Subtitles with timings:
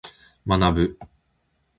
[0.47, 0.97] 学ぶ。